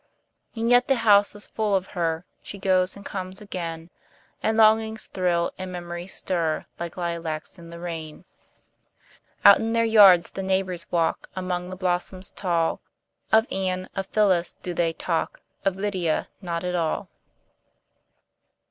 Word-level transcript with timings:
And 0.55 0.67
yet 0.67 0.87
the 0.87 0.95
house 1.05 1.35
is 1.35 1.45
full 1.45 1.75
of 1.75 1.85
her; 1.93 2.25
She 2.41 2.57
goes 2.57 2.95
and 2.97 3.05
comes 3.05 3.39
again; 3.39 3.91
And 4.41 4.57
longings 4.57 5.05
thrill, 5.05 5.51
and 5.59 5.71
memories 5.71 6.15
stir, 6.15 6.65
Like 6.79 6.97
lilacs 6.97 7.59
in 7.59 7.69
the 7.69 7.79
rain. 7.79 8.25
Out 9.45 9.59
in 9.59 9.73
their 9.73 9.85
yards 9.85 10.31
the 10.31 10.41
neighbors 10.41 10.91
walk, 10.91 11.29
Among 11.35 11.69
the 11.69 11.75
blossoms 11.75 12.31
tall; 12.31 12.81
Of 13.31 13.45
Anne, 13.51 13.89
of 13.95 14.07
Phyllis, 14.07 14.53
do 14.63 14.73
they 14.73 14.91
talk, 14.93 15.39
Of 15.63 15.75
Lydia 15.75 16.29
not 16.41 16.63
at 16.63 16.73
all. 16.73 17.07